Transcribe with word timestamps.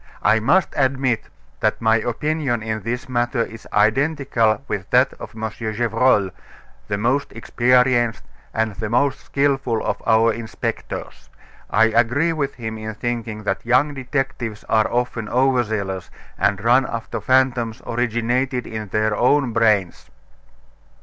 I 0.23 0.39
must 0.39 0.69
admit 0.75 1.25
that 1.59 1.79
my 1.79 1.97
opinion 1.97 2.63
in 2.63 2.81
this 2.81 3.07
matter 3.07 3.43
is 3.43 3.67
identical 3.71 4.63
with 4.67 4.89
that 4.89 5.13
of 5.19 5.35
M. 5.35 5.47
Gevrol, 5.51 6.31
the 6.87 6.97
most 6.97 7.31
experienced 7.33 8.23
and 8.51 8.73
the 8.77 8.89
most 8.89 9.19
skilful 9.19 9.85
of 9.85 10.01
our 10.07 10.33
inspectors. 10.33 11.29
I 11.69 11.83
agree 11.85 12.33
with 12.33 12.55
him 12.55 12.79
in 12.79 12.95
thinking 12.95 13.43
that 13.43 13.63
young 13.63 13.93
detectives 13.93 14.63
are 14.63 14.91
often 14.91 15.29
overzealous, 15.29 16.09
and 16.35 16.63
run 16.63 16.87
after 16.87 17.21
fantoms 17.21 17.79
originated 17.85 18.65
in 18.65 18.87
their 18.87 19.15
own 19.15 19.53
brains." 19.53 20.09